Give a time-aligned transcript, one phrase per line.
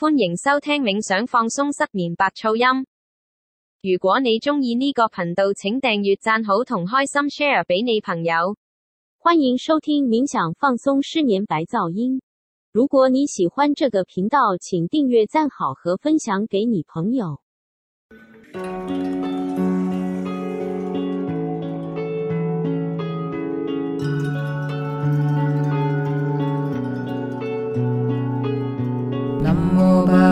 [0.00, 2.86] 欢迎收听冥想放松失眠白噪音。
[3.82, 8.56] 如果你中意呢个频道，请订阅赞好同开心 share 俾你朋友。
[9.18, 12.22] 欢迎收听冥想放松失眠白噪音。
[12.72, 17.38] 如果你喜欢这个频道，请订阅赞好和分享给你朋友。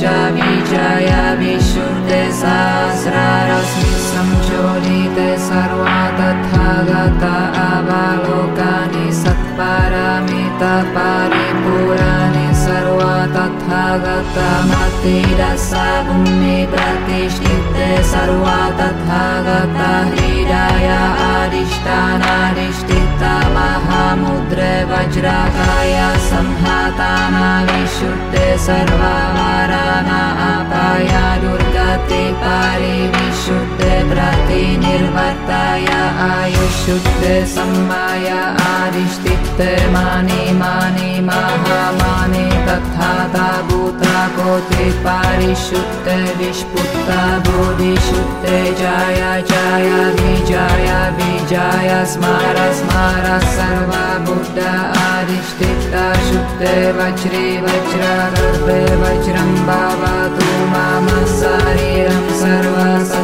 [0.05, 1.09] विजय
[1.39, 2.09] विशुद्ध
[2.39, 7.23] सहस्ररश्मि संचोदित सर्वा तथागत
[7.67, 10.63] अवलोकानि सत्परमित
[10.95, 14.37] परिपुराणि सर्वा तथागत
[14.71, 15.71] मतिरस
[16.07, 17.62] भूमि प्रतिष्ठित
[18.11, 19.77] सर्वा तथागत
[20.13, 20.87] हृदय
[21.33, 23.23] अरिष्टानाधिष्ठित
[23.55, 24.59] महामुद्र
[24.91, 25.95] वज्रकाय
[26.29, 28.35] संहाताना विशुद्ध
[28.67, 31.11] सर्ववराना अपाय
[31.43, 33.72] दुर्गति परिविशुद्ध
[35.23, 35.85] प्रतिनिर्वर्ताय
[36.23, 38.29] आयुषुद्ध सम्माय
[38.63, 39.61] आदिष्टित
[39.93, 43.11] मानि मानि महामानि तथा
[43.69, 46.07] भूता कोटि परिशुद्ध
[46.39, 47.09] विष्पुत्त
[47.47, 48.45] बोधिशुद्ध
[48.79, 53.93] जय जय विजय विजय स्मार स्मार सर्व
[54.27, 54.59] बुद्ध
[55.05, 55.95] आदिष्टित
[56.27, 56.61] शुद्ध
[56.99, 58.67] वज्रे वज्र गर्भ
[59.03, 61.07] वज्रं भवतु मम
[61.39, 62.23] शरीरं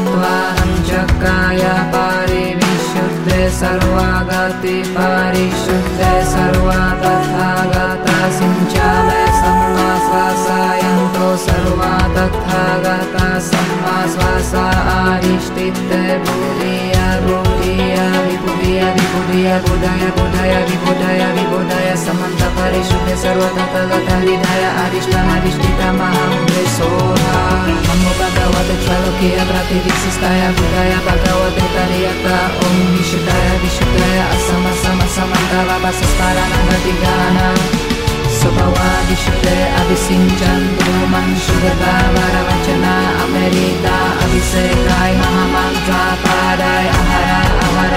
[0.10, 1.62] सर्वसत्त्वानं चक्राय
[1.94, 9.10] परिविशुद्ध सर्वागति परिशुद्ध सर्वा तथागता सिञ्चाल
[9.42, 14.66] सम्मा स्वासायन्तो सर्वा तथागता सम्मा स्वासा
[14.98, 15.80] आदिष्टित
[16.26, 16.96] भूरिय
[17.28, 17.98] भूरिय
[18.70, 27.40] विभुरिय विभुरिय बुधय बुधय विबुधय विबुधय समन्त परिशुद्ध सर्व तथागत हृदय अरिष्टानाधिष्ठित महामुद्रे सोहा
[27.88, 32.26] नमो भगवते त्रैलोकीय प्रतिविशिष्टाय बुधाय भगवते तर्यत
[32.68, 37.48] ॐ विशुद्धाय विशुद्धाय असम सम समन्तवसस्परानगतिगाना
[38.38, 42.86] स्वभवा विशुद्धे अभिसिञ्चन्तु मंशुगतावरवचन
[43.24, 47.96] अमृता अभिषेकाय महामन्त्रापादाय अहर अहर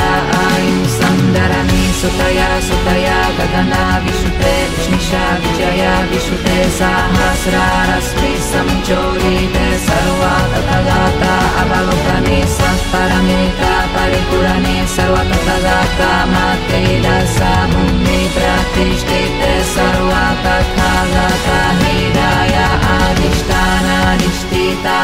[1.33, 11.33] सन्दरमि सुतया सुतया गगना विशुद्धे विष्णिषा विजय विशुद्धे सहस्रारस्मि संचोरिते सर्वा तथागता
[11.63, 22.57] अवलोकने सत्परमेका परिपुरणे सर्व तथागता मतेरसा भूमि प्रतिष्ठिते सर्वा तथागता हृदय
[22.93, 24.99] अधिष्ठानाधिष्ठिता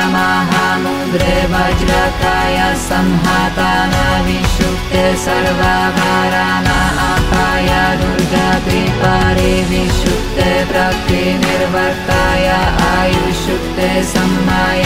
[1.09, 7.71] महामुद्रे वज्रकाय संहाताना विशुद्धे सर्वभाराना अपाय
[8.01, 12.49] दुर्गति परिविशुद्धे प्रतिनिर्वर्ताय
[12.93, 14.85] आयुषुद्धे सम्माय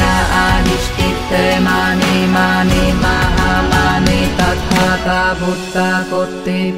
[1.32, 5.91] अधिष्ठिते मानि मानि महामानि तथा भूता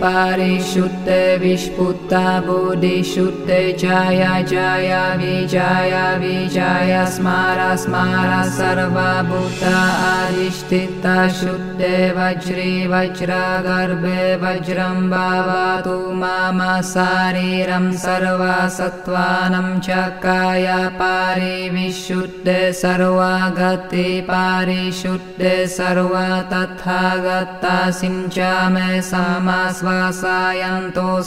[0.02, 1.08] परिशुद्ध
[1.40, 2.12] विष्पुत्त
[2.46, 3.48] बोधिशुद्ध
[3.80, 11.06] जय जय विजय विजय स्मार स्मार सर्वभूत अधिष्ठित
[11.40, 11.82] शुद्ध
[12.18, 16.60] वज्रे वज्र गर्भे वज्रं भवतु मम
[16.92, 20.66] शरीरं सर्वसत्त्वानं च काय
[21.00, 22.48] परिविशुद्ध
[22.82, 24.08] सर्वागति
[24.44, 25.42] परिशुद्ध
[25.74, 26.12] सर्व
[26.50, 30.02] तथागता सिञ्चामे समाश्वासायन्तो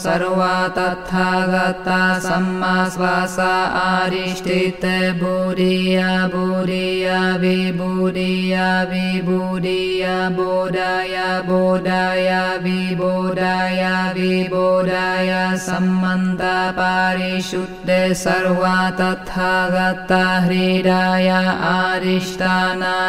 [0.04, 3.50] सर्वा तथागता सम्माश्वासा
[3.80, 4.84] आरिष्टित
[5.22, 5.98] भूरिय
[6.34, 7.08] भूरिय
[7.44, 8.56] विभूरिय
[8.92, 10.06] विभूरिय
[10.38, 11.16] बोधाय
[11.48, 12.30] बोधाय
[12.64, 13.84] विबोधाय
[14.18, 15.32] विबोधाय
[15.68, 16.42] सम्मन्त
[16.80, 17.90] परिशुद्ध
[18.24, 21.30] सर्वा तथागता हृदय
[21.74, 23.07] आरिष्टानाधिष्ठित महामुद्र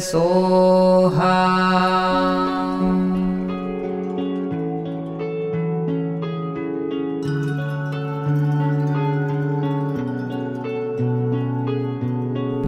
[0.00, 1.36] सोहा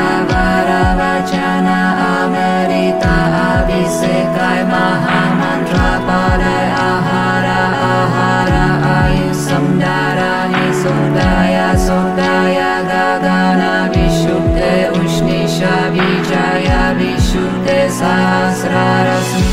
[2.13, 8.55] अमरिता अभिषेकाय महामन्त्रपदय आहार आहार
[8.95, 11.48] आयुसंधाराणि सुन्दाय सुन्दाय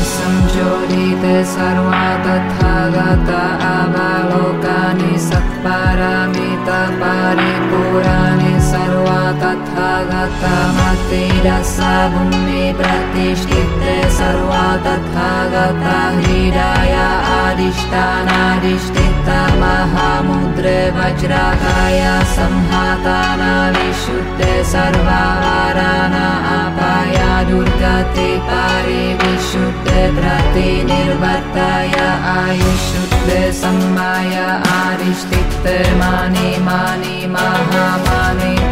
[0.08, 3.30] संजोदिते सर्वा तथागत
[3.70, 6.68] अवलोकानि सत्परमित
[7.00, 10.44] परिपुराणि सर्वा तथागत
[10.78, 11.76] मतिरस
[12.14, 15.84] भूमि प्रतिष्ठिते सर्वा तथागत
[16.22, 16.96] हृदय
[19.28, 22.00] महामुद्रे वज्राकाय
[22.36, 23.42] संहातान
[23.76, 26.14] विशुद्धे सर्वावरान
[26.56, 27.16] अपाय
[27.50, 31.94] दुर्गति परिविशुद्धे प्रतिनिर्वर्ताय
[32.36, 34.34] आयुषुद्धे सम्माय
[34.78, 38.25] आदिष्ठिते मानि मानि महामानि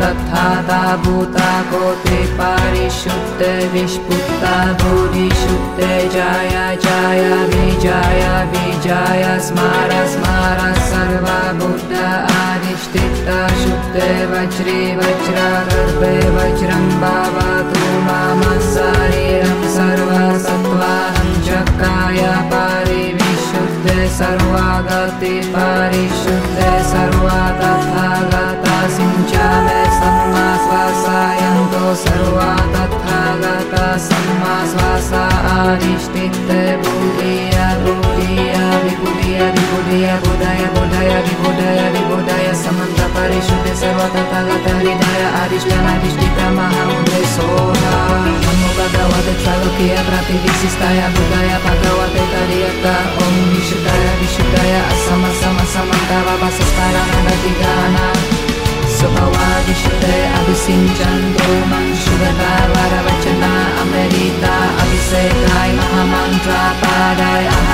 [0.05, 7.23] तथा भूता कोति परिशुद्धे विष्पुत्ता भूरिशुद्धे जय जय
[7.53, 13.31] विजय विजय स्मार स्मार सर्वा बुद्ध आदिष्ठित
[13.63, 15.47] शुद्धे वज्रे वज्र
[16.37, 18.43] वज्रं भवतु मम
[18.75, 22.23] शरीरं सर्वसत्त्वाहं चक्राय
[22.53, 28.64] परिविशुद्धे सर्वागति परिशुद्धे सर्वा तथा गता
[28.97, 35.23] सिञ्चामे सम्मा स्वासायन्तो सर्वा तथा गता सम्मा स्वासा
[35.55, 38.53] आदिष्ठिते बुद्धिय बुद्धिय
[38.85, 47.95] विबुधिय विबुधिय बुधय बुधय विबुधय विबुधय समन्त परिशुद्धे सर्वा तथा गता हृदय अधिष्ठानाधिष्ठित महामुद्रे सोहा
[48.27, 52.85] नमो भगवते त्रैलोक्य प्रतिविशिष्टाय बुधाय भगवते तर्यत
[53.25, 58.05] ॐ विशुद्धाय विशुद्धाय असम सम समन्तवसस्तारानगतिगाना
[59.05, 63.51] स्वभावादिशुद्धे अभिसिञ्चन्तो मंशुगता वरवचना
[63.83, 67.74] अमरिता अभिषेकाय महामन्त्रपादाय अहर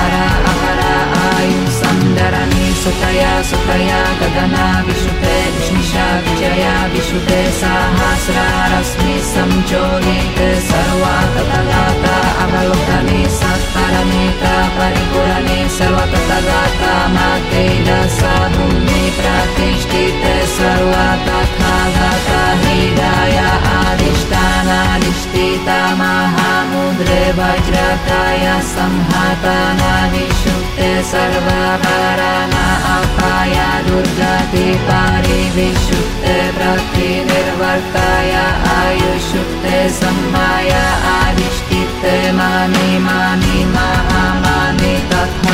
[2.81, 14.43] सुतया सुतया गगना विशुद्धे विष्णिषा विजया विशुद्धे सहस्ररश्मि संचोदिते सर्वा तथगाता अवलोकने सत्तरमेत
[14.77, 23.37] परिपुरणे सर्वतथगाता माते दशभूमि प्रतिष्ठिते सर्वा तथागता हृदय
[23.77, 25.69] अधिष्ठानाधिष्ठित
[26.01, 29.81] महामुद्रे वज्रकाय संहतान
[30.15, 32.59] विशुद्धे सर्वपरान
[32.95, 33.55] अपाय
[33.87, 38.33] दुर्गति परिविशुद्धे प्रतिनिर्वर्ताय
[38.75, 40.71] आयुषुद्धे सम्माय
[41.15, 43.40] आदिष्ठिते मानि मानि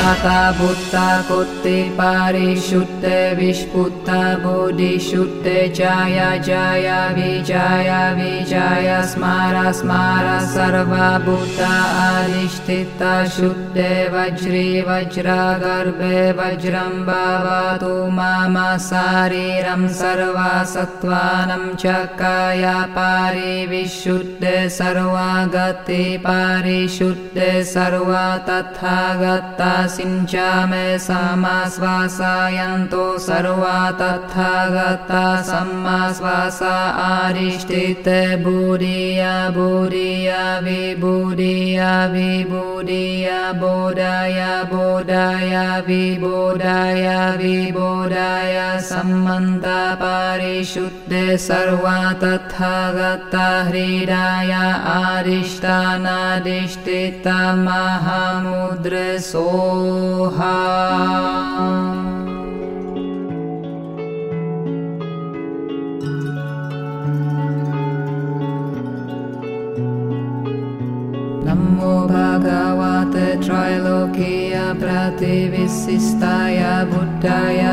[0.07, 11.71] तथा बुद्धा कुत्ति परिशुद्धे विष्पुत्ता बोधिशुद्धे जय जय विजय विजय स्मार स्मार सर्वभूता
[12.04, 13.04] अधिष्ठित
[13.36, 14.63] शुद्धे वज्रे
[15.63, 18.56] गर्भे वज्रं भवतु मम
[18.88, 22.65] शरीरं सर्वसत्त्वानं च काय
[22.96, 31.88] परिविशुद्धे सर्वागति परिशुद्धे सर्वा तथा गता सिञ्चामे समाश्वासायन्तो
[33.27, 44.39] सर्वा तथा गता सम्माश्वास आरिष्ठिते भूरिया भूरिया विभूरिया विभूरिया बोधाय
[44.72, 45.56] बोधाय
[45.88, 47.08] विबोधाय
[47.42, 48.58] विबोधाय
[48.89, 49.66] सम्मन्त
[50.01, 54.54] परिशुद्धे सर्वा तथा गता हृदय
[54.98, 55.98] आरिष्टानादिष्ठित
[57.66, 59.87] महामुद्रे सोहा
[71.48, 76.60] नमो भगवते त्रैलोकीय प्रतिविशिष्टाय
[76.91, 77.67] बुद्धाय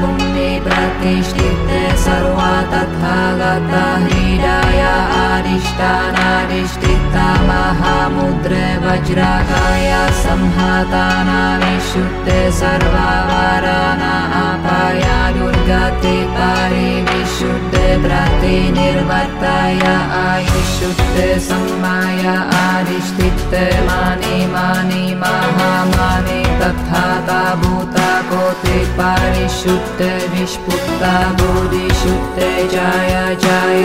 [0.00, 4.80] भूमि प्रतिष्ठिते सर्वा तथा गता ह्रीडाय
[5.20, 7.01] आदिष्टानादिष्ठिता
[7.48, 9.90] महामुद्रे वज्राकाय
[10.22, 19.80] संहताना विशुद्धे सर्वा वाराणा अपाया दुर्गति परिविशुद्धे प्रतिनिर्वर्ताय
[20.22, 22.26] आयुष्युद्धे सम्माय
[22.62, 27.04] आदिष्ठिते मानि मानि महामानि तथा
[27.62, 33.81] भूता कोति परिशुद्धे विष्पुत्ता बोधिशुद्धे जय जय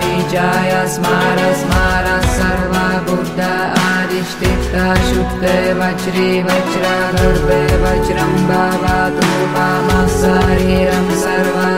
[0.00, 2.06] विजय स्मार स्मार
[2.36, 9.88] सर्वा बुद्ध आदिष्ठिता शुद्धे वज्रे वज्र गर्भे वज्रं भवतु मम
[10.20, 11.70] शरीरं सर्वा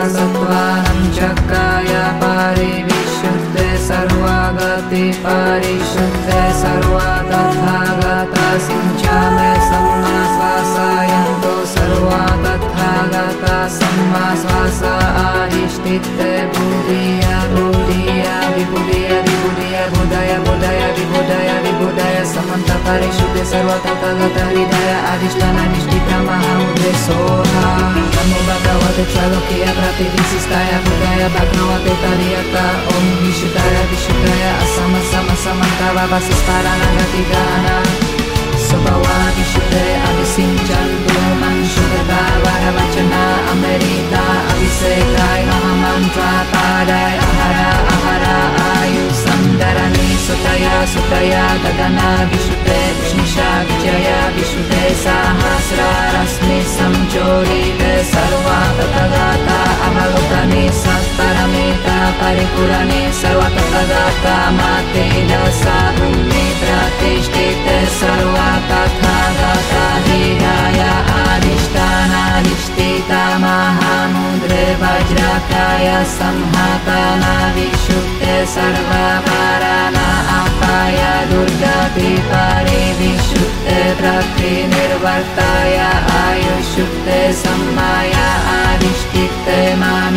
[1.17, 1.93] चक्राय
[2.23, 14.83] परिविशुद्धे सर्वागति परिशुद्धे सर्वा तथा गता सिञ्चामे सम्मा स्वासायन्तो सर्वा तथा गता सम्मा स्वास
[15.25, 17.23] आदिष्ठिते बुधिय
[18.72, 26.92] बुधिय विबुधिय विबुधिय बुधय बुधय विबुधय विबुधय समन्त परिशुद्धे सर्व तथा गता हृदय अधिष्ठानाधिष्ठिता महामुद्रे
[27.04, 27.66] सोहा
[28.16, 32.66] नमो भगवते त्रैलोक्य प्रतिविशिष्टाय बुधाय भगवते तर्यता
[32.96, 38.01] ॐ विशुद्धाय विशुद्धाय असम सम समन्त वासिस्तारानगति
[38.73, 47.59] गाना स्वभवा विशुद्धे अभिसिञ्चन्तु मनुष्यता वरवचना अमृता अभिषेकाय महामन्त्रा पादाय अहर
[47.93, 48.25] अहर
[48.69, 59.52] आयु सन्दरणे सुतया सुतया गगना विशुद्धे विष्णुषा विजय विशुद्धे सहस्रारश्मि संचोरिते सर्वा सत्परमेता
[62.19, 70.81] परिपुरणे सर्व तथगाता माते दशा भूमि प्रतिष्ठिते सर्वा तथा गता हृदय
[71.23, 72.43] आदिष्टानादिष्ठिता
[73.43, 80.07] महामुद्रे वज्रकाय संहताना विशुद्धे सर्वा पाराना
[80.39, 85.77] अपाय दुर्गति परिविशुद्धे प्रतिनिर्वर्ताय
[86.23, 88.13] आयुष्युद्धे सम्माय
[88.57, 90.12] आदिष्ठिते मानि मानि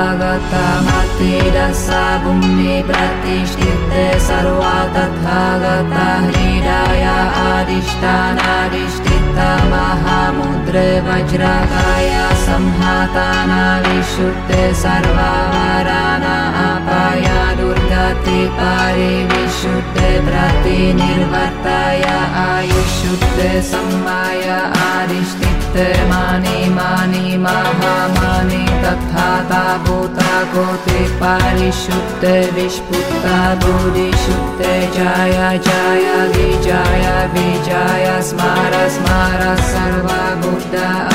[0.00, 7.04] तथा गता मतिरसा भूमि प्रतिष्ठिते सर्वा तथा गता हृदय
[7.48, 12.08] आदिष्टानादिष्ठिता महामुद्रे वज्रकाय
[12.46, 17.28] संहताना विशुद्धे सर्वा वराना अपाय
[17.60, 22.02] दुर्गति गति पारि विशुद्धे प्रतिनिर्वर्ताय
[22.42, 24.44] आयुशुद्धे सम्माय
[24.82, 36.06] आदिष्टित्ते मानि मानि महामानि तथा ता भूता कोति पारिशुद्धे विष्पुत्ता बुधिशुद्धे जाय जाय
[36.36, 39.42] विजाय विजाय स्मार स्मार
[39.72, 40.74] सर्वा बुद्ध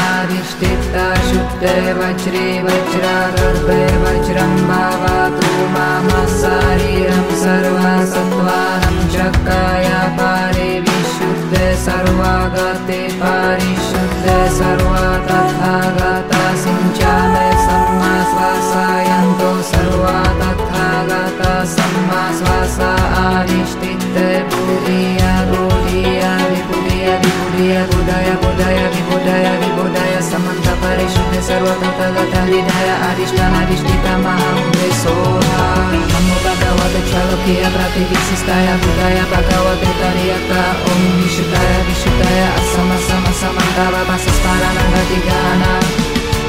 [0.09, 3.17] आदिष्टिता शुद्धे वज्रे Vajra
[31.65, 35.65] Bhagavata Hridaya Adhishtana Adhishtita Mahamudre Soha
[36.13, 45.73] Namo Bhagavate Chalokya Prativisistaya Budaya Bhagavate Tariyata Om Vishutaya Vishutaya Asama Sama Samantara Vasasparananda Digana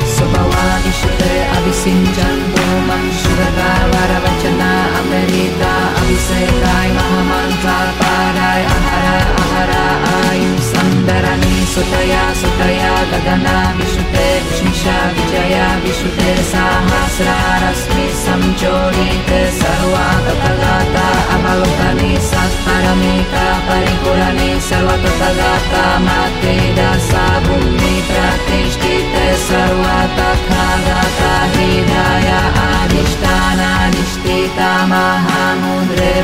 [0.04, 9.84] Sobhava Vishutaya Avisinjan Bhuman Shudata Varavachana Amerita Avisaitai Mahamantra Parai Ahara Ahara
[10.28, 10.65] Ayus
[11.06, 21.04] सन्दरणी सुतया सुतया गगना विशुद्धे विष्णिषा विजया विशुद्धे सहस्रारश्मि संचोरिते सर्वा तथगाता
[21.36, 32.28] अवलोकने सत्परमेका परिकुलने सर्वतथगाता माते दशा भूमि प्रतिष्ठिते सर्वा तथागता हृदय
[32.66, 35.35] अधिष्ठानाधिष्ठिता महामुद्रे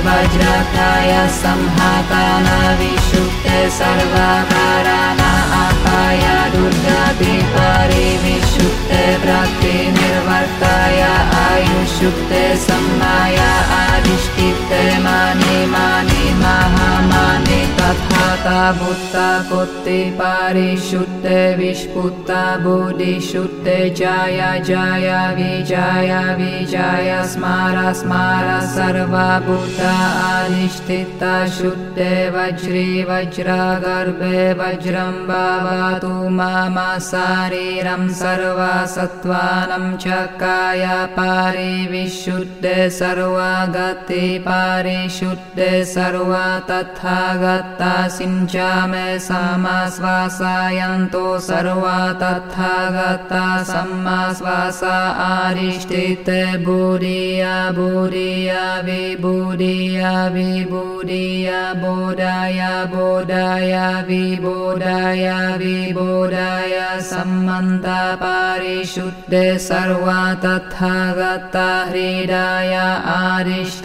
[0.04, 5.32] वज्रकाय संहाताना विशुद्धे सर्वाकाराना
[5.62, 6.22] अपाय
[6.54, 11.00] दुर्गति परिविशुद्धे प्रतिनिर्वर्ताय
[11.42, 13.36] आयुषुद्धे सम्माय
[13.80, 17.61] अधिष्ठिते मानि मानि महामानि
[17.92, 29.92] भूता कोत्ते पारिशुद्धे विष्पुत्ता बुधिशुद्धे जाय जाय विजाय विजाय स्मार स्मार सर्वा भूता
[30.28, 36.78] अधिष्ठिता शुद्धे वज्रे वज्रा गर्भे वज्रं भवतु मम
[37.10, 47.81] शरीरं सर्वा सत्त्वानं चकाय पारि विशुद्धे सर्वा गति पारिशुद्धे सर्वा तथा गता
[48.16, 62.60] सिञ्चामे समा श्वासायन्तो सर्वा तथा गता सम्मा श्वासा आरिष्टिते भूरिया भूरिया विभूरिया विभूरिया बोधाय
[62.94, 63.74] बोधाय
[64.08, 65.26] विबोधाय
[65.62, 66.74] विबोधाय
[67.10, 67.86] सम्मन्त
[68.22, 72.74] पारिशुद्धे सर्वा तथा गता हृदय
[73.14, 73.80] आरिष्टानाधिष्ठिता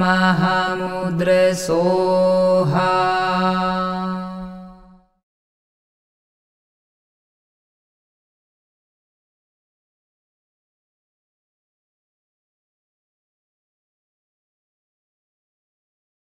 [0.00, 1.42] महामुद्रे
[1.86, 2.86] सोहा